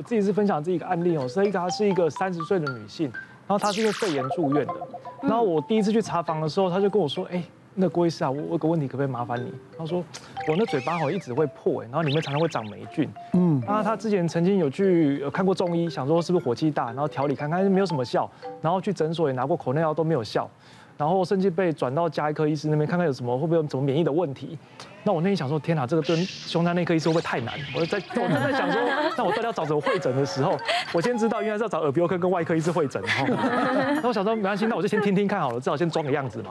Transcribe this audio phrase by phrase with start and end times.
[0.00, 3.12] 我自己是分享这一个案例哦，是一个她是一个三十岁的女性，
[3.46, 4.74] 然后她是因为肺炎住院的，
[5.20, 7.44] 然后我第一次去查房的时候，她就跟我说，哎。
[7.72, 9.52] 那郭医师啊，我我有个问题，可不可以麻烦你？
[9.78, 10.02] 她说
[10.48, 13.08] 我那嘴巴好一直会破哎，然后里面常常会长霉菌。
[13.34, 18.28] 嗯，那她之前曾经有去看过中医，想说是不是火气大，然后调理看看没有什么效，
[18.60, 20.50] 然后去诊所也拿过口内药都没有效，
[20.96, 24.58] 然后甚至被转到加医科医师那边看看有什么会不会有什么免疫的问题。
[25.02, 27.54] 那我那天想说，天哪，这个对胸腔内科医师会不会太难？
[27.74, 28.80] 我在我正在想说，
[29.16, 30.56] 那我到底要找什么会诊的时候，
[30.92, 33.02] 我先知道原来是要找耳鼻喉科跟外科医师会诊。
[33.26, 36.50] 然后我想说没关系，那我就先听听看好了，至少先装个样子嘛。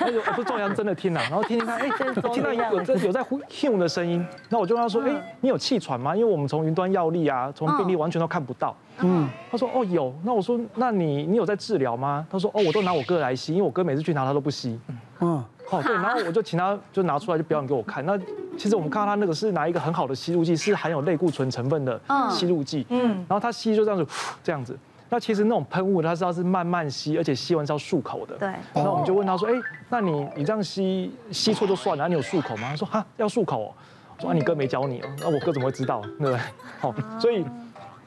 [0.00, 1.88] 那就不是装样真的听了，然后听听看，哎，
[2.32, 6.14] 听到有有在呼呼的声音，那我就跟他说，哎，你有气喘吗？
[6.14, 8.76] 因为我们从云端药力啊，从病历完全都看不到。
[9.00, 12.26] 嗯，他说哦有，那我说那你你有在治疗吗？
[12.30, 14.78] 他说哦我都拿我哥来吸，因为我哥每次去拿他都不吸。
[15.20, 15.42] 嗯。
[15.70, 18.04] 哦，对，然后我就请他就拿出来就表演给我看。
[18.06, 18.16] 那
[18.56, 22.86] 其实我们看到他那个是拿一个很好的吸入剂，是含有类固醇成分的吸入剂。
[22.88, 23.16] 嗯。
[23.28, 24.06] 然后他吸就这样子，
[24.44, 24.78] 这样子。
[25.08, 28.36] 那其实那种喷雾，他知道是慢慢吸，而且吸完是要漱口的。
[28.36, 28.48] 对。
[28.74, 29.52] 然后我们就问他说：“哎，
[29.88, 33.74] 那你你这样吸吸错就算了，你有漱口吗？”他说：“哈，要漱口。”
[34.18, 36.00] 我说：“啊，你哥没教你哦。”那我哥怎么会知道？
[36.00, 36.38] 对不对？
[36.80, 37.44] 好，所以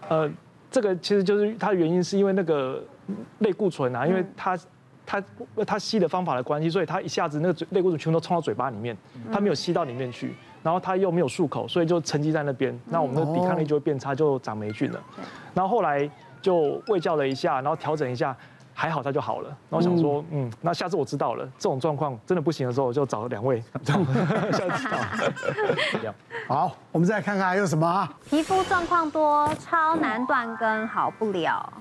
[0.08, 0.30] 呃，
[0.72, 2.82] 这个其实就是它的原因，是因为那个
[3.40, 4.58] 类固醇啊，因为它。
[5.10, 5.24] 他
[5.66, 8.96] 他吸的方法的关系，所以他一下子那个嘴类固醇全部都冲到嘴巴里面，
[9.34, 12.80] 他没有吸到里面去，然后他又没有漱口，所以就沉积在那边。
[12.86, 15.02] 那我们的抵抗力就会变差，就长霉菌了。
[15.56, 16.08] 然后后来
[16.44, 18.38] 就喂教了一下，然后调整一下，
[18.72, 19.50] 还好他就好了。
[19.68, 23.64] 然后想说，嗯，那下次我知道了，这种状况真的不行的时候，我就找两位。
[23.84, 24.06] 这样，
[24.54, 26.14] 下次知道。
[26.48, 28.14] 好，我们再看看还有什么啊？
[28.30, 31.74] 皮肤状况多，超难断根，好不了。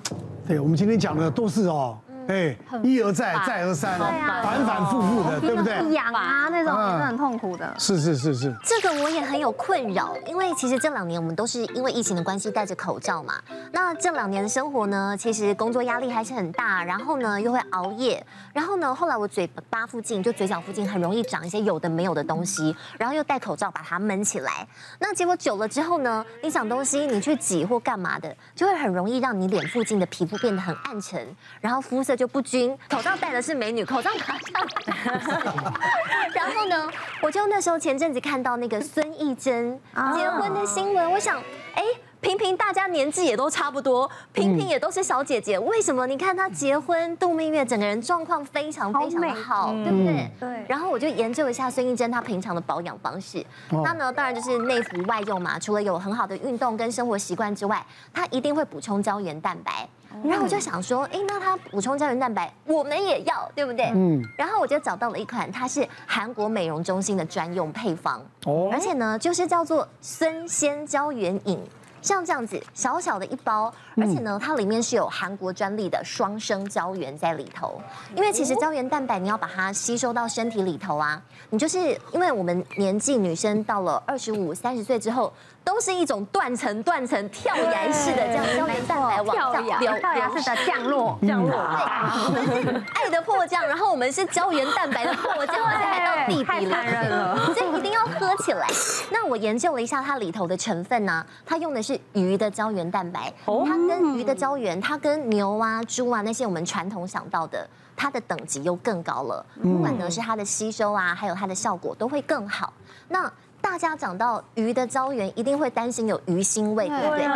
[0.46, 1.98] 对，我们今天讲的都是哦。
[2.28, 5.92] 哎，一而再，再而三，反反复复的，对不对？
[5.94, 7.74] 痒啊，那种也是很痛苦的。
[7.78, 13.32] 是是是是，这个我也很有困扰，因为其实这两年我们都是因为疫情的关系戴着口罩嘛。
[13.72, 24.68] 那这两年的生活呢，其实工作压力还是很大，然后呢又会熬夜，然后呢后来我嘴巴附近就嘴角附近很容易长一些有的没有的东西，然后又戴口罩把它闷起来。
[24.98, 31.26] 那结果久了之后呢，你想东西你去挤或干嘛的，就会很容易让你脸附近的皮肤变得很暗沉，
[31.62, 32.17] 然后肤色。
[32.18, 35.46] 就不均，口罩戴的是美女，口罩拿上。
[36.34, 36.90] 然后呢，
[37.22, 39.78] 我就那时候前阵子看到那个孙艺珍
[40.16, 41.40] 结婚的新闻，我想，
[41.74, 41.84] 哎，
[42.20, 46.08] 平平大家年纪也都差不多，平平也都是小姐姐，为什么？
[46.08, 50.30] 你看她结婚度蜜月，整个人状况非常非常的好，对不对？
[50.40, 50.64] 对。
[50.68, 59.88] 然后我就研究一下孙艺珍她平常的保养方式，那呢当然就是内服外用嘛，除了有很好的运动跟生活习惯之外，她一定会补充胶原蛋白。
[60.24, 63.90] 然后我就想说，哎，那它补充胶原蛋白，我们也要，对不对？
[63.94, 64.22] 嗯。
[64.36, 71.60] 然后我就找到了一款，它是韩国美容中心的专用配方，哦，而且呢，就是叫做孙鲜胶原饮。
[72.02, 77.80] 像这样子小小的一包，而且呢，它里面是有韩国专利的双生胶原在里头。
[78.14, 81.20] 因为其实胶原蛋白你要把它吸收到身体里头啊，
[81.50, 81.78] 你就是
[82.12, 85.32] 因为我们年纪女生到了二十五、三十岁之后，
[85.64, 91.50] 都是一种断层、断层、跳崖式的这样胶原蛋白往上流，跳崖式的降落，降落。
[91.50, 98.68] 对，我们是爱的迫降，然后我们是胶原蛋白的迫降，而且还到地底了， 所以一定要喝起来。
[99.10, 101.88] 那我研究了一下它里头的成分呢，它用的是。
[101.88, 109.42] 是鱼的胶原蛋白，它跟鱼的胶原，它跟牛啊、猪啊那些我们传统想到的，它的等级又更高了。
[109.62, 112.70] 不管呢是它的吸收啊，还有它的效果都会更好。
[113.08, 113.32] 那
[113.70, 117.28] 大家讲到鱼的胶原，一定会担心有鱼腥味，对不对？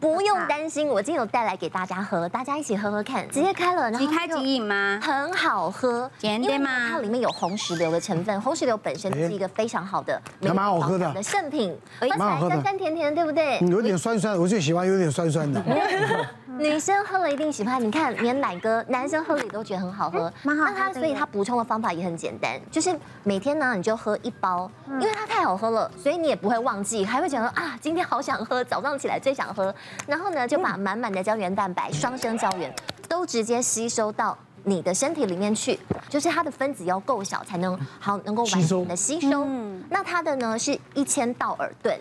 [0.00, 3.28] 不用担心，我今天有带来给大家喝，大家一起喝喝看。
[3.28, 5.00] 直接开了，然后即开即饮吗？
[5.02, 6.70] 很好喝，甜点吗？
[6.90, 13.58] 它里面有红石榴的成分，红石榴本身是一个非常好的、蛮好喝的圣品，喝起来酸酸甜甜，对不对？
[13.68, 15.60] 有点酸酸，我最喜欢有点酸酸的。
[16.58, 20.32] 女生喝了一定喜欢，你看连奶哥男生喝了也都觉得很好喝。
[20.42, 29.74] 那它所以它补充的方法也很简单，就是每天呢你就喝一包，因为它太好喝了，所以你也不会忘记，还会觉得啊今天好想喝，早上起来最想喝。
[30.06, 32.72] 然后呢就把满满的胶原蛋白、双生胶原
[33.08, 39.46] 都直接吸收到你的身体里面去，就是它的分子要够小才能好能够完全的吸收。
[39.90, 41.98] 那它的呢是一千道尔顿。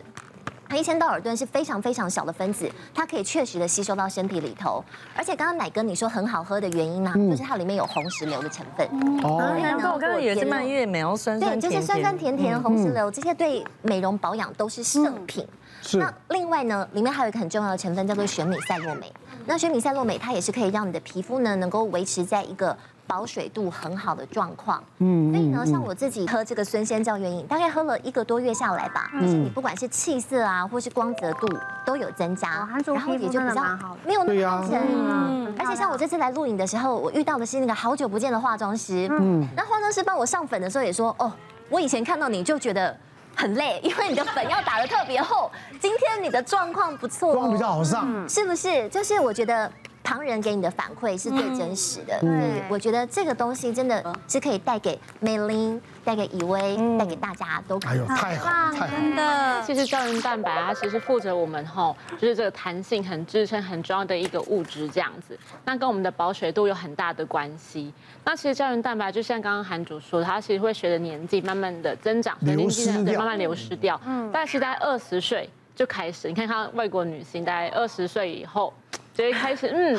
[0.71, 4.83] 一千道尔顿是非常非常小的分子，它可以确实的吸收到身体里头。
[5.15, 8.87] 而且刚刚奶哥你说很好喝的原因呢、啊，就是它里面有红石榴的成分。
[9.23, 11.61] 哦，难怪我刚刚也是蔓越莓，酸酸甜甜。
[11.61, 15.47] 对，就是酸酸甜甜红石榴这些对美容保养都是圣品。
[15.81, 15.97] 是。
[15.97, 19.11] 那另外呢，里面还有一个很重要的成分叫做玄米赛洛美。
[19.45, 22.75] 那玄米赛洛美它也是可以让你的皮肤呢能够维持在一个
[23.05, 24.83] 保水度很好的状况。
[24.99, 31.47] 嗯，所以呢，像我自己喝这个孙仙胶原饮，大概喝了一个多月下来吧，就是你不管是气色啊，或是光泽度
[31.85, 33.65] 都有增加，然后也就比较
[34.05, 34.81] 没有那么暗沉。
[34.81, 39.07] 嗯，而且像我这次来录影的时候，我遇到的是那个好久不见的化妆师。
[39.11, 41.31] 嗯，那化妆师帮我上粉的时候也说，哦，
[41.69, 42.95] 我以前看到你就觉得。
[43.35, 45.51] 很累，因为你的粉要打得特别厚。
[45.81, 48.87] 今天你的状况不错，妆比较好上，是不是？
[48.89, 49.71] 就是我觉得。
[50.13, 58.05] 旁人给你的反馈是最真实的，对，我觉得这个东西真的是可以带给美玲、带给以薇、带给大家都可以。
[58.05, 59.59] 太好，真的。
[59.63, 65.35] 其实胶原蛋白它，其实负责我们吼，就是这个弹性很支撑很重要的一个物质，这样子。
[65.65, 67.91] 那跟我们的保水度有很大的关系。
[68.23, 73.99] 那其实胶原蛋白就像刚刚韩主说，它其实会随着年纪慢慢的增长，流失掉，慢慢流失掉。
[74.05, 74.29] 嗯。
[74.31, 78.71] 但是在二十岁就开始，你看看外国女性，大概二十岁以后。
[79.13, 79.97] 直接开始嗯，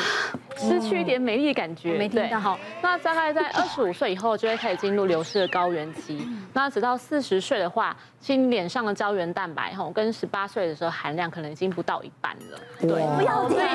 [0.57, 2.39] 失去一点美丽的感觉，没听到。
[2.39, 6.27] 好，那大概在二十五岁以后就会开始进入流失的高原期。
[6.53, 12.59] 那直到四十岁的话，其实脸上的胶原蛋白哈，跟十八岁的时候含量可能已经不到一半了。
[12.81, 13.69] 对，不要脸，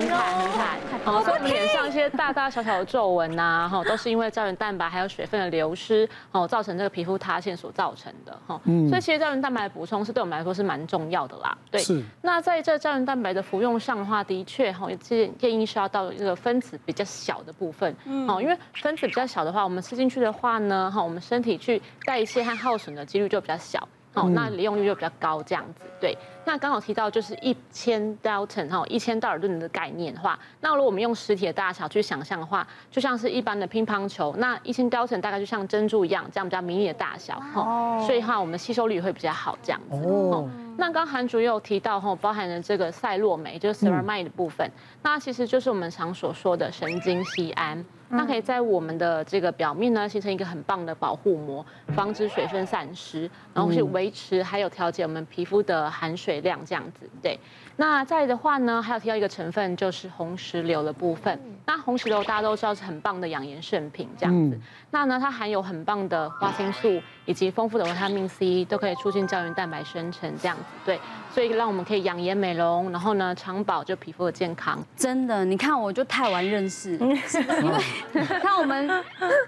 [0.00, 0.78] 很惨很惨。
[1.04, 8.60] 好，所以脸上一些大大小小的皱纹呐，哈，都是因为胶原蛋白还有水分的流失，哦，造成这个皮肤塌陷所造成的哈。
[8.88, 11.56] 所以其实胶原蛋白的补充是对我们来说是蛮重要的啦。
[11.70, 11.80] 对。
[11.80, 12.02] 是。
[12.22, 14.88] 那在这胶原蛋白的服用上的话，的确哈。
[15.00, 17.94] 建建议是要到一个分子比较小的部分，
[18.28, 26.16] 哦，因为分子比较小的话，我们吃进去的话呢，哈，我们身体去代谢和耗损的几率就比较小，哦，那利用率就比较高，这样子，对。
[26.44, 40.48] 那刚好提到就是一千 Dalton 哈，一千道尔顿的概念的话，那如果我们用实体的大小去想象的话，就像是一般的乒乓球，那一千 Dalton 大概就像珍珠一样，这样比较迷你的大小，哦，所以话我们吸收率会比较好，这样子，哦。
[40.82, 44.68] 那刚韩主也有提到哈，包含了这个赛洛酶，就是 ceramide 的部分，
[45.00, 47.84] 那其实就是我们常所说的神经酰胺。
[48.10, 51.64] 它可以在我们的这个表面呢，形成一个很棒的保护膜，
[51.94, 57.08] 防止水分散失，然后去维持还有调节我们皮肤的含水量这样子。
[57.22, 57.38] 对，
[57.76, 61.40] 那再的话呢，还有提到一个成分就是红石榴的部分。
[61.64, 64.60] 那红石榴大家都知道是很棒的养颜圣品这样子。
[64.90, 70.64] 那呢，它含有很棒的花青素以及丰富的维他命 C，都可以促进胶原蛋白生成这样子。
[70.84, 70.98] 对。
[71.34, 74.78] 所以让我们可以养颜美容，然后呢，长保就皮肤的健康。
[74.94, 77.18] 真的，你看我就太晚认识，因为
[78.42, 78.86] 看我们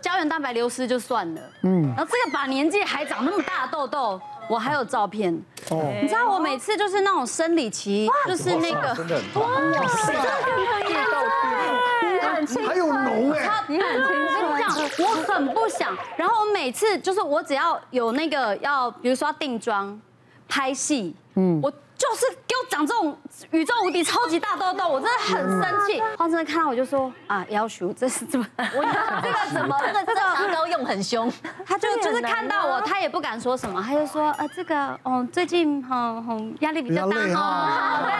[0.00, 4.19] 胶原蛋白流失就算了，嗯，然后这个把年纪还长那么大痘痘，
[4.49, 5.31] 我还有照片。
[5.71, 9.15] 哦，你知道我每次就是那种生理期，就是那个哇，真的
[12.35, 14.41] 很清楚，还有脓哎，你很清楚。
[14.41, 20.00] 我跟你讲，我很不想，然后我每次就是我只要有那个要，比如说要定妆、
[20.49, 21.14] 拍戏。
[21.37, 23.17] 嗯，我就是给我长这种
[23.50, 26.02] 宇宙无敌超级大痘痘，我真的很生气。
[26.17, 28.46] 黄真的看到我就说啊，要求这是怎么？
[28.58, 29.76] 我这个怎么？
[29.81, 31.32] 这个这个牙膏用很凶。
[31.67, 38.12] 他就就是看到我，他也不敢说什么，他就说啊这个哦最近哈很压力比较大哦，对，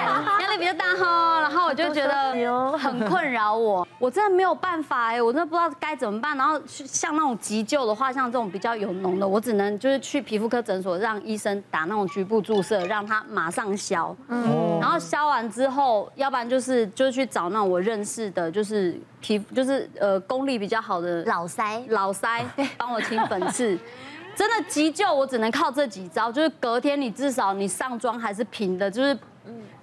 [0.44, 1.41] 压力比较大哈。
[1.41, 2.33] 然后我就觉得
[2.79, 6.37] 很困扰我， 我真的没有办法哎，我真的不知道该怎么办。
[6.37, 14.15] 然后像那种急救的话，像这种比较有脓的，我只能就是去皮肤科诊所让医生打那种局部注射，让它马上消。
[14.29, 22.45] 嗯，然后消完之后，要不然就是就是去找那种我认识的，就是皮就是呃功力比较好的老塞老塞，
[22.77, 23.79] 帮我清粉刺。
[24.35, 29.17] 真的急救，我只能靠这几招，就是隔天你至少你上妆还是平的，就是。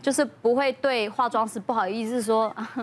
[0.01, 2.50] 就是不会对化妆师不好意思说，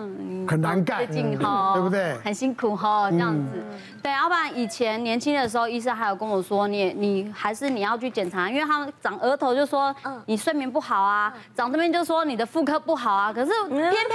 [0.47, 2.17] 很难干，最近哈，对不对？
[2.23, 3.63] 很辛苦哈，这样子。
[4.01, 9.93] 对，要不然以前年轻的时候，医生还有跟我说，你你还是你要去检查，因为他们长额头就说，
[10.27, 13.33] 你睡眠不好啊，长这边就说你的妇科不好啊。
[13.33, 14.09] 可是偏偏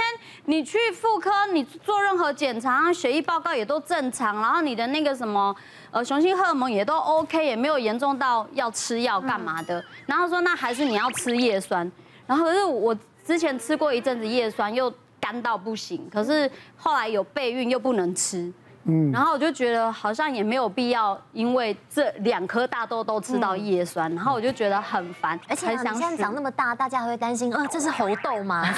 [0.45, 5.55] 你去妇科，你做任何检查，血液报告也都正常，然后你的那个什么
[5.91, 9.83] 呃雄性荷尔蒙也都 OK，也没有严重到要吃药干嘛的。
[10.07, 11.91] 然后说那还是你要吃叶酸。
[12.27, 16.07] 然后可是我之前吃过一阵子叶酸，又干到不行。
[16.11, 18.51] 可是后来有备孕又不能吃，
[18.85, 25.39] 嗯，然后我就觉得好像也没有必要，因为这两颗大豆都吃到叶酸，然后我就觉得很烦。
[25.47, 28.63] 而且你现在长那么大，大家还会担心，呃，这是猴痘吗？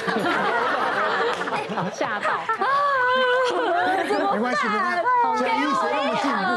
[1.94, 2.39] 吓到！
[4.34, 6.57] 没关系，没关系，医生那么进步。